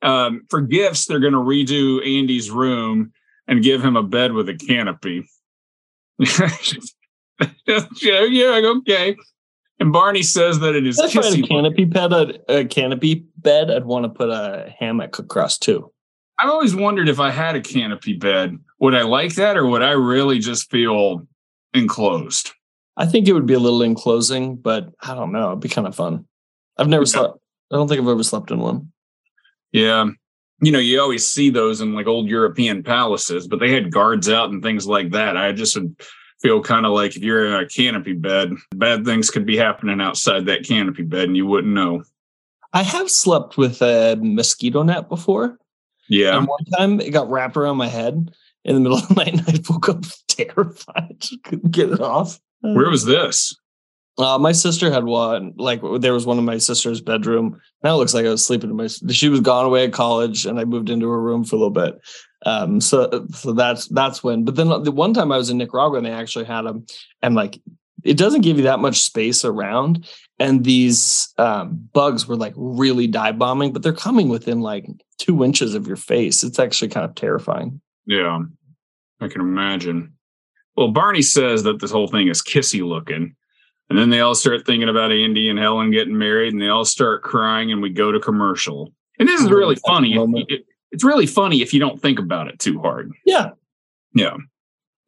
um, 0.03 0.47
for 0.49 0.61
gifts, 0.63 1.07
they're 1.07 1.21
going 1.21 1.33
to 1.33 1.39
redo 1.39 1.99
Andy's 2.07 2.51
room 2.51 3.13
and 3.47 3.63
give 3.63 3.85
him 3.85 3.97
a 3.97 4.03
bed 4.03 4.33
with 4.33 4.49
a 4.49 4.55
canopy. 4.55 5.29
yeah, 7.99 8.73
okay. 8.79 9.17
And 9.81 9.93
Barney 9.93 10.23
says 10.23 10.61
that 10.61 10.75
it 10.75 10.87
is 10.87 10.99
I 10.99 11.07
a 11.07 11.43
canopy 11.43 11.85
bed, 11.85 12.13
a, 12.13 12.61
a 12.61 12.65
canopy 12.65 13.27
bed, 13.37 13.71
I'd 13.71 13.85
want 13.85 14.05
to 14.05 14.09
put 14.09 14.31
a 14.31 14.73
hammock 14.79 15.19
across 15.19 15.59
too. 15.59 15.91
I've 16.39 16.51
always 16.51 16.75
wondered 16.75 17.09
if 17.09 17.21
I 17.21 17.31
had 17.31 17.57
a 17.57 17.61
canopy 17.61 18.15
bed, 18.15 18.57
would 18.79 18.95
I 18.95 19.03
like 19.03 19.35
that, 19.35 19.57
or 19.57 19.67
would 19.67 19.83
I 19.83 19.91
really 19.91 20.39
just 20.39 20.71
feel 20.71 21.27
enclosed. 21.75 22.53
I 22.97 23.07
think 23.07 23.27
it 23.27 23.33
would 23.33 23.47
be 23.47 23.55
a 23.55 23.59
little 23.59 23.83
enclosing, 23.83 24.57
but 24.57 24.93
I 25.01 25.15
don't 25.15 25.33
know. 25.33 25.49
It'd 25.49 25.61
be 25.61 25.69
kind 25.69 25.87
of 25.87 25.97
fun. 25.97 26.27
I've 26.79 26.89
never 26.89 27.03
yeah. 27.03 27.09
slept. 27.09 27.39
I 27.73 27.77
don't 27.77 27.89
think 27.89 28.01
I've 28.01 28.09
ever 28.09 28.23
slept 28.23 28.51
in 28.51 28.61
one. 28.61 28.93
Yeah. 29.73 30.07
you 30.61 30.71
know, 30.71 30.79
you 30.79 31.01
always 31.01 31.27
see 31.27 31.51
those 31.51 31.81
in 31.81 31.95
like 31.95 32.07
old 32.07 32.29
European 32.29 32.83
palaces, 32.83 33.49
but 33.49 33.59
they 33.59 33.73
had 33.73 33.91
guards 33.91 34.29
out 34.29 34.51
and 34.51 34.63
things 34.63 34.87
like 34.87 35.11
that. 35.11 35.37
I 35.37 35.53
just 35.53 35.77
would 35.77 35.97
feel 36.41 36.63
kind 36.63 36.87
of 36.87 36.93
like 36.93 37.17
if 37.17 37.23
you're 37.23 37.47
in 37.47 37.55
a 37.55 37.67
canopy 37.67 38.13
bed, 38.13 38.53
bad 38.77 39.05
things 39.05 39.31
could 39.31 39.47
be 39.47 39.57
happening 39.57 40.01
outside 40.01 40.47
that 40.47 40.65
canopy 40.65 41.03
bed 41.03 41.25
and 41.25 41.37
you 41.37 41.47
wouldn't 41.47 41.75
know. 41.75 42.05
I 42.73 42.83
have 42.83 43.11
slept 43.11 43.57
with 43.57 43.83
a 43.83 44.17
mosquito 44.21 44.83
net 44.83 45.09
before. 45.09 45.59
Yeah. 46.09 46.37
And 46.37 46.47
one 46.47 46.65
time 46.77 47.01
it 47.01 47.11
got 47.11 47.31
wrapped 47.31 47.57
around 47.57 47.77
my 47.77 47.89
head 47.89 48.33
in 48.65 48.75
the 48.75 48.81
middle 48.81 48.99
of 48.99 49.09
the 49.09 49.15
night 49.17 49.35
and 49.35 49.43
I 49.47 49.61
woke 49.69 49.89
up 49.89 50.05
terrified. 50.29 51.25
Couldn't 51.45 51.71
get 51.71 51.91
it 51.91 52.01
off. 52.01 52.41
Where 52.61 52.89
was 52.89 53.05
this? 53.05 53.55
Uh, 54.17 54.39
my 54.39 54.53
sister 54.53 54.91
had 54.91 55.05
one. 55.05 55.53
Like 55.57 55.81
there 55.99 56.15
was 56.15 56.25
one 56.25 56.39
in 56.39 56.45
my 56.45 56.59
sister's 56.59 57.01
bedroom. 57.01 57.61
Now 57.83 57.95
it 57.95 57.99
looks 57.99 58.15
like 58.15 58.25
I 58.25 58.31
was 58.31 58.47
sleeping 58.47 58.71
in 58.71 58.77
my. 58.77 58.87
She 58.87 59.29
was 59.29 59.41
gone 59.41 59.67
away 59.67 59.85
at 59.85 59.93
college, 59.93 60.47
and 60.47 60.59
I 60.59 60.65
moved 60.65 60.89
into 60.89 61.09
her 61.11 61.21
room 61.21 61.45
for 61.45 61.57
a 61.57 61.59
little 61.59 61.71
bit. 61.71 62.01
Um, 62.47 62.81
so 62.81 63.27
so 63.33 63.53
that's 63.53 63.89
that's 63.89 64.23
when. 64.23 64.45
But 64.45 64.55
then 64.55 64.69
the 64.85 64.93
one 64.93 65.15
time 65.15 65.33
I 65.33 65.37
was 65.37 65.51
in 65.51 65.59
Nicaragua, 65.59 65.99
and 65.99 66.07
they 66.07 66.13
actually 66.13 66.45
had 66.45 66.63
them, 66.63 66.87
and 67.23 67.35
like 67.35 67.61
it 68.05 68.17
doesn't 68.17 68.43
give 68.43 68.57
you 68.57 68.65
that 68.65 68.79
much 68.79 69.01
space 69.01 69.45
around, 69.45 70.09
and 70.39 70.63
these 70.63 71.33
um, 71.39 71.89
bugs 71.93 72.29
were 72.29 72.37
like 72.37 72.55
really 72.57 73.09
dive 73.09 73.39
bombing, 73.39 73.73
but 73.73 73.83
they're 73.83 73.93
coming 73.93 74.29
within 74.29 74.61
like 74.61 74.87
two 75.19 75.43
inches 75.43 75.75
of 75.75 75.89
your 75.89 75.97
face. 75.97 76.45
It's 76.45 76.59
actually 76.61 76.89
kind 76.89 77.05
of 77.05 77.15
terrifying. 77.17 77.81
Yeah, 78.07 78.41
I 79.21 79.29
can 79.29 79.41
imagine. 79.41 80.15
Well, 80.77 80.89
Barney 80.89 81.23
says 81.23 81.63
that 81.63 81.81
this 81.81 81.91
whole 81.91 82.09
thing 82.09 82.29
is 82.29 82.43
kissy 82.43 82.87
looking. 82.87 83.37
And 83.91 83.99
then 83.99 84.11
they 84.11 84.21
all 84.21 84.35
start 84.35 84.67
thinking 84.67 84.89
about 84.89 85.13
Andy 85.13 85.51
and 85.51 85.59
Helen 85.59 85.91
getting 85.91 86.17
married, 86.17 86.53
and 86.53 86.61
they 86.61 86.69
all 86.69 86.87
start 86.87 87.23
crying, 87.23 87.71
and 87.71 87.83
we 87.83 87.91
go 87.91 88.11
to 88.11 88.19
commercial. 88.19 88.93
And 89.19 89.29
this 89.29 89.41
is 89.41 89.51
really 89.51 89.77
funny. 89.77 90.15
It, 90.49 90.65
it's 90.91 91.05
really 91.05 91.27
funny 91.27 91.61
if 91.61 91.75
you 91.75 91.81
don't 91.81 92.01
think 92.01 92.19
about 92.19 92.49
it 92.49 92.59
too 92.59 92.81
hard. 92.81 93.13
Yeah. 93.27 93.51
Yeah. 94.15 94.37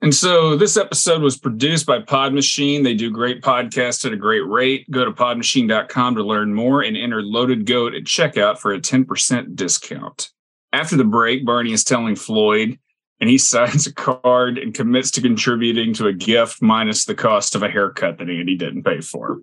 And 0.02 0.14
so 0.14 0.56
this 0.56 0.76
episode 0.76 1.22
was 1.22 1.38
produced 1.38 1.86
by 1.86 2.00
Pod 2.00 2.34
Machine. 2.34 2.82
They 2.82 2.94
do 2.94 3.10
great 3.10 3.40
podcasts 3.40 4.04
at 4.04 4.12
a 4.12 4.16
great 4.16 4.46
rate. 4.46 4.90
Go 4.90 5.04
to 5.04 5.10
podmachine.com 5.10 6.16
to 6.16 6.22
learn 6.22 6.52
more 6.52 6.82
and 6.82 6.96
enter 6.96 7.22
Loaded 7.22 7.64
Goat 7.64 7.94
at 7.94 8.04
checkout 8.04 8.58
for 8.58 8.74
a 8.74 8.80
10% 8.80 9.56
discount. 9.56 10.30
After 10.72 10.96
the 10.96 11.04
break, 11.04 11.46
Barney 11.46 11.72
is 11.72 11.82
telling 11.82 12.14
Floyd 12.14 12.78
and 13.20 13.30
he 13.30 13.38
signs 13.38 13.86
a 13.86 13.94
card 13.94 14.58
and 14.58 14.74
commits 14.74 15.10
to 15.12 15.20
contributing 15.20 15.94
to 15.94 16.06
a 16.06 16.12
gift 16.12 16.62
minus 16.62 17.04
the 17.04 17.14
cost 17.14 17.54
of 17.54 17.62
a 17.62 17.68
haircut 17.68 18.18
that 18.18 18.30
Andy 18.30 18.56
didn't 18.56 18.84
pay 18.84 19.00
for. 19.00 19.40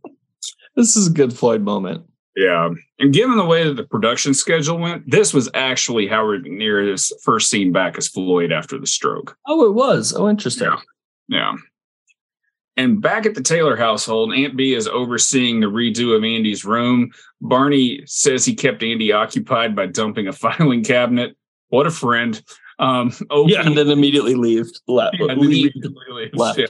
this 0.76 0.96
is 0.96 1.08
a 1.08 1.12
good 1.12 1.32
Floyd 1.32 1.62
moment. 1.62 2.04
Yeah. 2.36 2.70
And 2.98 3.12
given 3.12 3.36
the 3.36 3.44
way 3.44 3.64
that 3.64 3.74
the 3.74 3.84
production 3.84 4.34
schedule 4.34 4.78
went, 4.78 5.10
this 5.10 5.34
was 5.34 5.50
actually 5.52 6.06
Howard 6.06 6.44
McNear's 6.44 7.12
first 7.22 7.50
seen 7.50 7.72
back 7.72 7.98
as 7.98 8.08
Floyd 8.08 8.52
after 8.52 8.78
the 8.78 8.86
stroke. 8.86 9.36
Oh, 9.46 9.66
it 9.66 9.74
was. 9.74 10.14
Oh, 10.14 10.28
interesting. 10.28 10.68
Yeah. 10.68 10.78
yeah. 11.28 11.54
And 12.76 13.02
back 13.02 13.26
at 13.26 13.34
the 13.34 13.42
Taylor 13.42 13.76
household, 13.76 14.32
Aunt 14.32 14.56
Bee 14.56 14.74
is 14.74 14.88
overseeing 14.88 15.60
the 15.60 15.66
redo 15.66 16.16
of 16.16 16.24
Andy's 16.24 16.64
room. 16.64 17.10
Barney 17.42 18.02
says 18.06 18.44
he 18.44 18.54
kept 18.54 18.82
Andy 18.82 19.12
occupied 19.12 19.76
by 19.76 19.86
dumping 19.86 20.28
a 20.28 20.32
filing 20.32 20.82
cabinet. 20.82 21.36
What 21.68 21.86
a 21.86 21.90
friend. 21.90 22.40
Um, 22.80 23.12
Opie, 23.30 23.52
yeah, 23.52 23.64
and 23.64 23.76
then 23.76 23.90
immediately 23.90 24.34
leave. 24.34 24.66
Left. 24.88 25.16
Yeah, 25.20 25.34
leave, 25.34 25.72
left. 26.32 26.58
Yeah. 26.58 26.66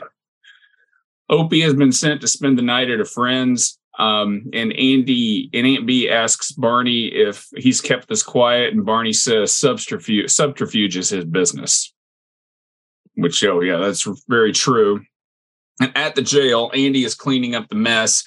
Opie 1.30 1.60
has 1.60 1.74
been 1.74 1.92
sent 1.92 2.20
to 2.20 2.28
spend 2.28 2.58
the 2.58 2.62
night 2.62 2.90
at 2.90 3.00
a 3.00 3.04
friend's. 3.04 3.78
Um, 3.98 4.48
and 4.52 4.72
Andy 4.72 5.50
and 5.52 5.66
Aunt 5.66 5.86
Bee 5.86 6.08
asks 6.08 6.52
Barney 6.52 7.06
if 7.06 7.46
he's 7.56 7.80
kept 7.80 8.08
this 8.08 8.22
quiet, 8.22 8.72
and 8.72 8.84
Barney 8.84 9.12
says 9.12 9.54
subterfuge, 9.54 10.30
subterfuge 10.30 10.96
is 10.96 11.10
his 11.10 11.24
business. 11.24 11.92
Which, 13.14 13.44
oh 13.44 13.60
yeah, 13.60 13.76
that's 13.76 14.06
very 14.28 14.52
true. 14.52 15.02
And 15.80 15.92
at 15.96 16.14
the 16.14 16.22
jail, 16.22 16.70
Andy 16.74 17.04
is 17.04 17.14
cleaning 17.14 17.54
up 17.54 17.68
the 17.68 17.74
mess, 17.74 18.24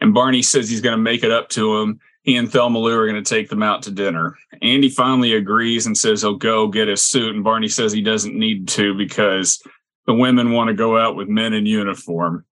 and 0.00 0.14
Barney 0.14 0.42
says 0.42 0.70
he's 0.70 0.80
going 0.80 0.96
to 0.96 1.02
make 1.02 1.22
it 1.22 1.30
up 1.30 1.50
to 1.50 1.76
him 1.78 2.00
he 2.22 2.36
and 2.36 2.50
Thelma 2.50 2.78
Lou 2.78 2.98
are 2.98 3.08
going 3.08 3.22
to 3.22 3.34
take 3.34 3.48
them 3.48 3.62
out 3.62 3.82
to 3.82 3.90
dinner. 3.90 4.36
Andy 4.60 4.90
finally 4.90 5.32
agrees 5.32 5.86
and 5.86 5.96
says 5.96 6.20
he'll 6.20 6.36
go 6.36 6.68
get 6.68 6.88
his 6.88 7.02
suit. 7.02 7.34
And 7.34 7.44
Barney 7.44 7.68
says 7.68 7.92
he 7.92 8.02
doesn't 8.02 8.38
need 8.38 8.68
to 8.68 8.94
because 8.94 9.62
the 10.06 10.14
women 10.14 10.52
want 10.52 10.68
to 10.68 10.74
go 10.74 10.98
out 10.98 11.16
with 11.16 11.28
men 11.28 11.54
in 11.54 11.64
uniform. 11.66 12.44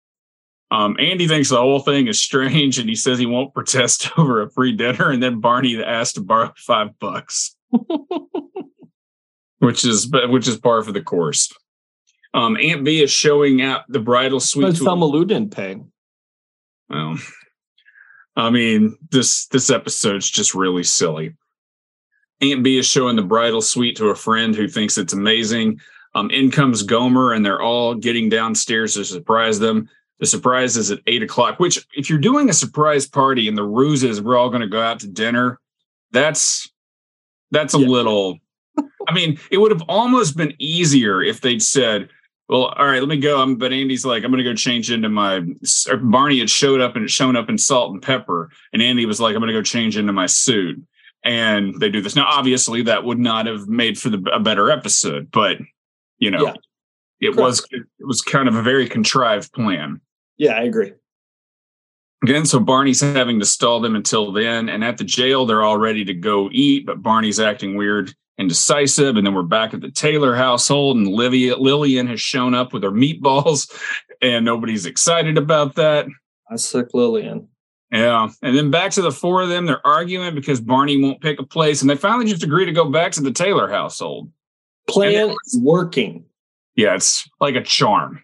Um, 0.70 0.96
Andy 1.00 1.28
thinks 1.28 1.50
the 1.50 1.58
whole 1.58 1.80
thing 1.80 2.08
is 2.08 2.20
strange 2.20 2.78
and 2.78 2.90
he 2.90 2.96
says 2.96 3.20
he 3.20 3.26
won't 3.26 3.54
protest 3.54 4.10
over 4.18 4.42
a 4.42 4.50
free 4.50 4.74
dinner. 4.74 5.10
And 5.10 5.22
then 5.22 5.40
Barney 5.40 5.82
asks 5.84 6.14
to 6.14 6.22
borrow 6.22 6.54
five 6.58 6.98
bucks, 7.00 7.56
which 9.60 9.86
is 9.86 10.10
which 10.12 10.48
is 10.48 10.58
par 10.58 10.82
for 10.82 10.92
the 10.92 11.02
course. 11.02 11.52
Um, 12.34 12.58
Aunt 12.58 12.84
Bee 12.84 13.02
is 13.02 13.12
showing 13.12 13.62
out 13.62 13.82
the 13.88 14.00
bridal 14.00 14.40
suite. 14.40 14.68
But 14.68 14.78
Thelma 14.78 15.06
Lou 15.06 15.26
didn't 15.26 15.52
pay. 15.52 15.78
Well, 16.90 17.18
I 18.38 18.52
mean, 18.52 18.96
this 19.12 19.48
this 19.48 19.70
episode's 19.70 20.30
just 20.30 20.54
really 20.54 20.84
silly. 20.84 21.36
Aunt 22.40 22.64
Bee 22.64 22.78
is 22.78 22.86
showing 22.86 23.16
the 23.16 23.24
bridal 23.24 23.62
suite 23.62 23.98
to 23.98 24.10
a 24.10 24.16
friend 24.16 24.56
who 24.56 24.68
thinks 24.68 24.98
it's 24.98 25.14
amazing. 25.14 25.82
Um, 26.14 26.30
in 26.30 26.52
comes 26.52 26.84
Gomer, 26.84 27.34
and 27.34 27.44
they're 27.44 27.62
all 27.62 27.96
getting 27.96 28.30
downstairs 28.30 28.94
to 28.94 29.04
surprise 29.04 29.60
them. 29.60 29.90
The 30.20 30.28
surprise 30.28 30.78
is 30.78 30.92
at 30.92 31.00
eight 31.08 31.24
o'clock. 31.24 31.60
Which, 31.60 31.86
if 31.96 32.10
you're 32.10 32.20
doing 32.20 32.50
a 32.50 32.54
surprise 32.54 33.08
party 33.08 33.48
and 33.48 33.58
the 33.58 33.64
ruse 33.64 34.04
is 34.04 34.22
we're 34.22 34.38
all 34.38 34.50
going 34.50 34.62
to 34.62 34.68
go 34.68 34.82
out 34.82 35.00
to 35.00 35.08
dinner, 35.08 35.60
that's 36.12 36.72
that's 37.50 37.74
a 37.74 37.80
yeah. 37.80 37.88
little. 37.88 38.38
I 39.08 39.14
mean, 39.14 39.40
it 39.50 39.58
would 39.58 39.72
have 39.72 39.84
almost 39.88 40.38
been 40.38 40.54
easier 40.60 41.24
if 41.24 41.42
they'd 41.42 41.62
said, 41.62 42.10
well, 42.50 42.66
all 42.66 42.86
right, 42.86 43.00
let 43.02 43.10
me 43.10 43.18
go. 43.18 43.42
I'm, 43.42 43.56
but 43.56 43.74
Andy's 43.74 44.06
like, 44.06 44.24
I'm 44.24 44.32
going 44.32 44.44
to 44.44 44.50
go 44.50 44.56
change 44.56 44.90
into 44.90 45.10
my. 45.10 45.42
Barney 46.02 46.40
had 46.40 46.50
showed 46.50 46.80
up 46.80 46.96
and 46.96 47.04
it 47.04 47.10
shown 47.10 47.36
up 47.36 47.50
in 47.50 47.58
salt 47.58 47.92
and 47.92 48.02
pepper, 48.02 48.50
and 48.72 48.82
Andy 48.82 49.06
was 49.06 49.20
like, 49.20 49.36
I'm 49.36 49.42
going 49.42 49.54
to 49.54 49.60
go 49.60 49.64
change 49.64 49.98
into 49.98 50.14
my 50.14 50.28
suit. 50.28 50.82
And 51.24 51.78
they 51.80 51.90
do 51.90 52.02
this 52.02 52.16
now. 52.16 52.26
Obviously, 52.26 52.84
that 52.84 53.04
would 53.04 53.20
not 53.20 53.48
have 53.48 53.68
made 53.68 54.00
for 54.00 54.10
the 54.10 54.24
a 54.32 54.40
better 54.40 54.72
episode, 54.72 55.30
but 55.30 55.58
you 56.20 56.32
know, 56.32 56.46
yeah. 56.46 56.54
it 57.20 57.36
was 57.36 57.66
it 57.72 57.84
was 58.00 58.22
kind 58.22 58.48
of 58.48 58.56
a 58.56 58.62
very 58.62 58.88
contrived 58.88 59.52
plan. 59.52 60.00
Yeah, 60.38 60.54
I 60.54 60.62
agree. 60.62 60.94
Again, 62.24 62.46
so 62.46 62.60
Barney's 62.60 63.02
having 63.02 63.40
to 63.40 63.46
stall 63.46 63.82
them 63.82 63.96
until 63.96 64.32
then, 64.32 64.70
and 64.70 64.86
at 64.86 64.98
the 64.98 65.04
jail, 65.04 65.46
they're 65.46 65.64
all 65.64 65.78
ready 65.78 66.06
to 66.06 66.14
go 66.14 66.50
eat, 66.52 66.86
but 66.86 67.04
Barney's 67.04 67.40
acting 67.40 67.76
weird 67.76 68.14
indecisive. 68.38 69.18
And 69.18 69.26
then 69.26 69.34
we're 69.34 69.44
back 69.44 69.74
at 69.74 69.82
the 69.82 69.92
Taylor 69.92 70.36
household, 70.36 70.98
and 70.98 71.08
Livia, 71.08 71.58
Lillian 71.58 72.08
has 72.08 72.22
shown 72.22 72.54
up 72.54 72.74
with 72.74 72.84
her 72.84 72.92
meatballs, 72.92 73.72
and 74.22 74.46
nobody's 74.46 74.86
excited 74.86 75.38
about 75.38 75.76
that. 75.76 76.08
I 76.50 76.56
sick 76.56 76.94
Lillian. 76.94 77.48
Yeah. 77.92 78.30
And 78.42 78.58
then 78.58 78.70
back 78.70 78.92
to 78.92 79.02
the 79.02 79.12
four 79.12 79.42
of 79.42 79.50
them, 79.50 79.66
they're 79.66 79.86
arguing 79.86 80.36
because 80.36 80.60
Barney 80.60 81.02
won't 81.02 81.22
pick 81.22 81.40
a 81.40 81.46
place, 81.46 81.82
and 81.82 81.90
they 81.90 81.96
finally 81.96 82.30
just 82.30 82.44
agree 82.44 82.66
to 82.66 82.72
go 82.72 82.90
back 82.90 83.12
to 83.14 83.22
the 83.22 83.32
Taylor 83.32 83.70
household. 83.70 84.32
Plan 84.88 85.30
is 85.30 85.60
working. 85.62 86.26
Yeah, 86.76 86.96
it's 86.96 87.28
like 87.40 87.56
a 87.56 87.64
charm. 87.64 88.24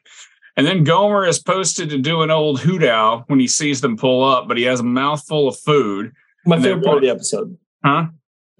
And 0.55 0.67
then 0.67 0.83
Gomer 0.83 1.25
is 1.25 1.39
posted 1.39 1.89
to 1.89 1.97
do 1.97 2.21
an 2.21 2.29
old 2.29 2.59
hoot 2.59 2.83
owl 2.83 3.23
when 3.27 3.39
he 3.39 3.47
sees 3.47 3.81
them 3.81 3.97
pull 3.97 4.23
up, 4.23 4.47
but 4.47 4.57
he 4.57 4.63
has 4.63 4.79
a 4.79 4.83
mouthful 4.83 5.47
of 5.47 5.57
food. 5.59 6.11
My 6.45 6.61
favorite 6.61 6.83
part 6.83 6.97
of 6.97 7.03
the 7.03 7.09
episode. 7.09 7.57
Huh? 7.83 8.07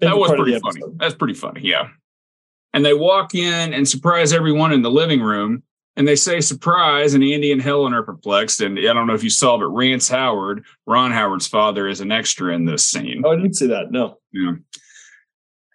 That 0.04 0.16
was 0.16 0.30
pretty 0.30 0.58
funny. 0.58 0.82
That's 0.96 1.14
pretty 1.14 1.34
funny. 1.34 1.60
Yeah. 1.62 1.88
And 2.72 2.84
they 2.84 2.94
walk 2.94 3.34
in 3.34 3.72
and 3.72 3.88
surprise 3.88 4.32
everyone 4.32 4.72
in 4.72 4.82
the 4.82 4.90
living 4.90 5.20
room. 5.20 5.62
And 5.96 6.08
they 6.08 6.16
say 6.16 6.40
surprise, 6.40 7.14
and 7.14 7.22
Andy 7.22 7.52
and 7.52 7.62
Helen 7.62 7.94
are 7.94 8.02
perplexed. 8.02 8.60
And 8.60 8.76
I 8.76 8.92
don't 8.92 9.06
know 9.06 9.14
if 9.14 9.22
you 9.22 9.30
saw, 9.30 9.56
but 9.56 9.68
Rance 9.68 10.08
Howard, 10.08 10.64
Ron 10.86 11.12
Howard's 11.12 11.46
father, 11.46 11.86
is 11.86 12.00
an 12.00 12.10
extra 12.10 12.52
in 12.52 12.64
this 12.64 12.84
scene. 12.84 13.22
Oh, 13.24 13.30
I 13.30 13.36
didn't 13.36 13.54
see 13.54 13.68
that. 13.68 13.92
No. 13.92 14.18
Yeah. 14.32 14.54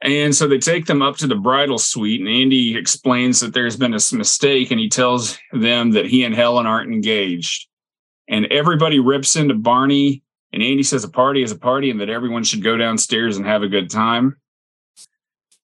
And 0.02 0.36
so 0.36 0.46
they 0.46 0.58
take 0.58 0.88
them 0.88 1.02
up 1.02 1.16
to 1.18 1.28
the 1.28 1.36
bridal 1.36 1.78
suite, 1.78 2.20
and 2.20 2.30
Andy 2.30 2.76
explains 2.76 3.40
that 3.40 3.54
there's 3.54 3.78
been 3.78 3.94
a 3.94 4.16
mistake, 4.16 4.72
and 4.72 4.80
he 4.80 4.90
tells 4.90 5.38
them 5.54 5.92
that 5.92 6.06
he 6.06 6.26
and 6.26 6.36
Helen 6.36 6.68
aren't 6.68 6.92
engaged. 6.92 7.70
And 8.28 8.46
everybody 8.48 9.00
rips 9.00 9.38
into 9.38 9.56
Barney 9.56 10.22
and 10.52 10.64
Andy 10.64 10.84
says 10.84 11.04
a 11.04 11.10
party 11.10 11.44
is 11.44 11.52
a 11.52 11.58
party 11.58 11.92
and 11.92 12.02
that 12.02 12.10
everyone 12.10 12.44
should 12.44 12.64
go 12.64 12.78
downstairs 12.78 13.38
and 13.38 13.46
have 13.46 13.64
a 13.64 13.68
good 13.68 13.90
time. 13.90 14.38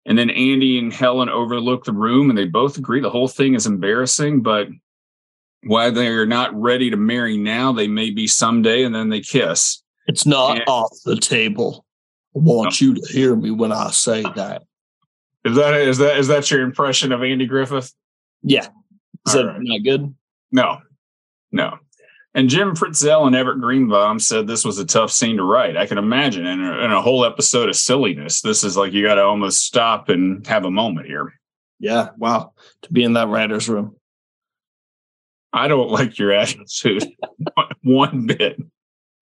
And 0.05 0.17
then 0.17 0.29
Andy 0.29 0.77
and 0.77 0.93
Helen 0.93 1.29
overlook 1.29 1.85
the 1.85 1.93
room 1.93 2.29
and 2.29 2.37
they 2.37 2.45
both 2.45 2.77
agree 2.77 3.01
the 3.01 3.09
whole 3.09 3.27
thing 3.27 3.55
is 3.55 3.65
embarrassing, 3.65 4.41
but 4.41 4.67
why 5.63 5.89
they're 5.89 6.27
not 6.27 6.53
ready 6.53 6.91
to 6.91 6.97
marry 6.97 7.37
now, 7.37 7.73
they 7.73 7.87
may 7.87 8.11
be 8.11 8.27
someday, 8.27 8.83
and 8.83 8.93
then 8.93 9.09
they 9.09 9.19
kiss. 9.19 9.81
It's 10.07 10.25
not 10.25 10.57
and, 10.57 10.63
off 10.67 10.91
the 11.03 11.17
table. 11.17 11.85
I 12.35 12.39
want 12.39 12.79
no. 12.79 12.87
you 12.87 12.93
to 12.95 13.11
hear 13.11 13.35
me 13.35 13.49
when 13.49 13.71
I 13.71 13.89
say 13.89 14.21
that. 14.35 14.63
Is 15.43 15.55
that 15.55 15.73
is 15.75 15.97
that 15.97 16.17
is 16.17 16.27
that 16.27 16.49
your 16.51 16.61
impression 16.61 17.11
of 17.11 17.23
Andy 17.23 17.45
Griffith? 17.45 17.91
Yeah. 18.43 18.67
Is 19.25 19.35
All 19.35 19.43
that 19.43 19.47
right. 19.47 19.59
not 19.61 19.83
good? 19.83 20.13
No. 20.51 20.79
No. 21.51 21.77
And 22.35 22.49
Jim 22.49 22.75
Fritzell 22.75 23.25
and 23.25 23.35
Everett 23.35 23.61
Greenbaum 23.61 24.19
said 24.19 24.45
this 24.45 24.65
was 24.65 24.77
a 24.77 24.85
tough 24.85 25.09
scene 25.09 25.37
to 25.37 25.43
write. 25.43 25.77
I 25.77 25.85
can 25.85 25.97
imagine 25.97 26.45
in 26.45 26.61
a, 26.61 26.79
in 26.79 26.91
a 26.91 27.01
whole 27.01 27.23
episode 27.23 27.69
of 27.69 27.77
silliness, 27.77 28.41
this 28.41 28.65
is 28.65 28.75
like 28.75 28.91
you 28.91 29.05
got 29.05 29.15
to 29.15 29.23
almost 29.23 29.61
stop 29.61 30.09
and 30.09 30.45
have 30.45 30.65
a 30.65 30.71
moment 30.71 31.07
here. 31.07 31.39
Yeah, 31.79 32.09
wow. 32.17 32.51
To 32.81 32.91
be 32.91 33.05
in 33.05 33.13
that 33.13 33.29
writer's 33.29 33.69
room. 33.69 33.95
I 35.53 35.69
don't 35.69 35.89
like 35.89 36.19
your 36.19 36.33
attitude 36.33 37.05
one 37.83 38.25
bit. 38.25 38.61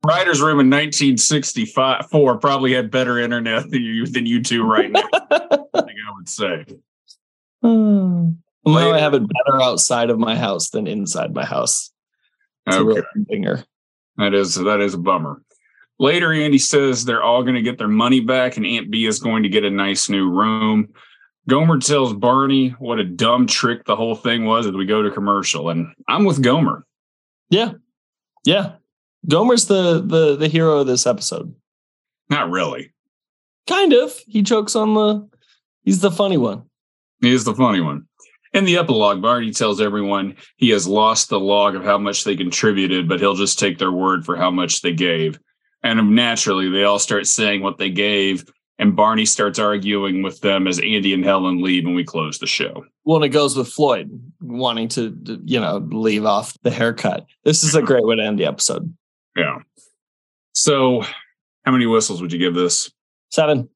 Writer's 0.03 0.41
room 0.41 0.60
in 0.60 0.72
1964 0.72 2.38
probably 2.39 2.74
had 2.74 2.89
better 2.89 3.20
internet 3.20 3.70
than 3.70 3.84
you 3.84 4.08
than 4.08 4.25
you 4.25 4.41
two 4.41 4.63
right 4.63 4.91
now. 4.91 5.08
I 5.13 5.38
think 5.48 5.98
I 6.08 6.13
would 6.15 6.29
say. 6.29 6.65
Hmm. 7.62 8.29
Well, 8.65 8.93
I 8.93 9.00
have 9.00 9.13
it 9.13 9.24
better 9.27 9.62
outside 9.62 10.10
of 10.10 10.17
my 10.17 10.38
house 10.38 10.70
than 10.70 10.88
inside 10.88 11.34
my 11.34 11.43
house. 11.43 11.92
It's 12.65 12.75
Okay. 12.77 13.00
a 13.36 13.39
real. 13.53 13.63
That 14.17 14.34
is 14.34 14.55
that 14.55 14.79
is 14.79 14.93
a 14.93 14.98
bummer. 14.98 15.41
Later, 16.00 16.34
Andy 16.34 16.58
says 16.58 17.05
they're 17.05 17.24
all 17.24 17.43
going 17.43 17.55
to 17.55 17.62
get 17.62 17.77
their 17.77 17.88
money 17.88 18.20
back, 18.20 18.58
and 18.58 18.65
Aunt 18.65 18.89
Bee 18.91 19.05
is 19.05 19.20
going 19.20 19.43
to 19.43 19.50
get 19.50 19.63
a 19.63 19.70
nice 19.70 20.10
new 20.10 20.29
room. 20.29 20.89
Gomer 21.48 21.77
tells 21.79 22.13
Barney 22.13 22.70
what 22.79 23.00
a 23.00 23.03
dumb 23.03 23.48
trick 23.48 23.86
the 23.86 23.96
whole 23.96 24.15
thing 24.15 24.46
was 24.46 24.65
as 24.65 24.74
we 24.74 24.86
go 24.86 25.01
to 25.01 25.12
commercial, 25.12 25.70
and 25.70 25.88
I'm 26.08 26.25
with 26.25 26.41
Gomer. 26.41 26.86
Yeah. 27.50 27.74
Yeah. 28.46 28.74
Gomer's 29.27 29.65
the 29.67 30.01
the 30.05 30.36
the 30.36 30.48
hero 30.48 30.79
of 30.79 30.88
this 30.88 31.05
episode. 31.08 31.53
Not 32.29 32.50
really. 32.50 32.91
Kind 33.67 33.93
of. 33.93 34.13
He 34.27 34.41
jokes 34.41 34.75
on 34.75 34.93
the 34.93 35.29
he's 35.84 36.00
the 36.01 36.12
funny 36.12 36.38
one. 36.38 36.63
He 37.22 37.34
is 37.34 37.43
the 37.46 37.53
funny 37.55 37.79
one. 37.82 38.08
In 38.53 38.65
the 38.65 38.77
epilogue, 38.77 39.22
Barney 39.22 39.51
tells 39.51 39.81
everyone 39.81 40.36
he 40.57 40.69
has 40.69 40.88
lost 40.88 41.29
the 41.29 41.39
log 41.39 41.75
of 41.75 41.83
how 41.83 41.98
much 41.98 42.24
they 42.24 42.36
contributed, 42.36 43.10
but 43.10 43.19
he'll 43.19 43.33
just 43.33 43.57
take 43.57 43.79
their 43.79 43.91
word 43.91 44.25
for 44.25 44.36
how 44.36 44.51
much 44.51 44.81
they 44.81 44.93
gave. 44.93 45.39
And 45.81 46.15
naturally, 46.15 46.69
they 46.69 46.83
all 46.83 47.00
start 47.00 47.25
saying 47.25 47.62
what 47.62 47.79
they 47.79 47.89
gave, 47.89 48.45
and 48.77 48.95
Barney 48.95 49.25
starts 49.25 49.60
arguing 49.60 50.22
with 50.22 50.39
them 50.41 50.67
as 50.67 50.79
Andy 50.79 51.13
and 51.13 51.25
Helen 51.25 51.62
leave, 51.62 51.86
and 51.86 51.95
we 51.95 52.03
close 52.03 52.38
the 52.38 52.48
show. 52.48 52.86
Well, 53.05 53.17
and 53.17 53.25
it 53.25 53.29
goes 53.29 53.57
with 53.57 53.67
Floyd 53.67 54.10
wanting 54.39 54.88
to, 54.89 55.17
you 55.43 55.60
know, 55.60 55.77
leave 55.91 56.25
off 56.25 56.55
the 56.62 56.72
haircut. 56.72 57.25
This 57.43 57.63
is 57.63 57.75
a 57.75 57.81
great 57.81 58.05
way 58.05 58.15
to 58.15 58.24
end 58.24 58.39
the 58.39 58.45
episode. 58.45 58.93
Yeah. 59.36 59.60
So, 60.53 61.03
how 61.65 61.72
many 61.72 61.88
whistles 61.88 62.22
would 62.22 62.31
you 62.31 62.39
give 62.39 62.53
this? 62.53 62.91
Seven. 63.29 63.67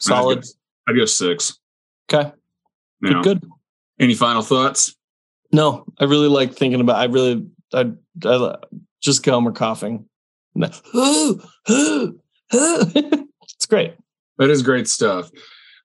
Solid. 0.00 0.38
I'd 0.38 0.44
go, 0.44 0.48
I'd 0.88 0.96
go 0.96 1.04
six. 1.04 1.58
Okay. 2.12 2.32
You 3.02 3.22
Good, 3.22 3.22
good. 3.22 3.50
Any 4.02 4.14
final 4.14 4.42
thoughts? 4.42 4.96
No, 5.52 5.84
I 6.00 6.04
really 6.04 6.26
like 6.26 6.54
thinking 6.54 6.80
about. 6.80 6.96
I 6.96 7.04
really, 7.04 7.46
I, 7.72 7.92
I 8.24 8.56
just 9.00 9.22
Gomer 9.22 9.52
coughing. 9.52 10.06
No. 10.56 10.68
it's 12.48 13.66
great. 13.68 13.94
That 14.38 14.50
is 14.50 14.62
great 14.62 14.88
stuff. 14.88 15.30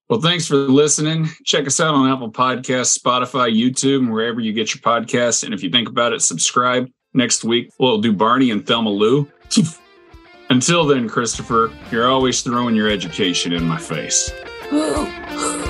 Well, 0.09 0.19
thanks 0.19 0.47
for 0.47 0.55
listening. 0.55 1.29
Check 1.45 1.67
us 1.67 1.79
out 1.79 1.93
on 1.93 2.09
Apple 2.09 2.31
Podcasts, 2.31 2.97
Spotify, 2.97 3.55
YouTube, 3.55 3.99
and 3.99 4.11
wherever 4.11 4.39
you 4.39 4.51
get 4.51 4.73
your 4.73 4.81
podcasts. 4.81 5.43
And 5.43 5.53
if 5.53 5.61
you 5.61 5.69
think 5.69 5.87
about 5.87 6.11
it, 6.11 6.23
subscribe. 6.23 6.89
Next 7.13 7.43
week, 7.43 7.69
we'll 7.77 7.99
do 7.99 8.13
Barney 8.13 8.49
and 8.49 8.65
Thelma 8.65 8.89
Lou. 8.89 9.31
Until 10.49 10.87
then, 10.87 11.07
Christopher, 11.07 11.71
you're 11.91 12.07
always 12.07 12.41
throwing 12.41 12.73
your 12.73 12.89
education 12.89 13.53
in 13.53 13.63
my 13.63 13.77
face. 13.77 14.31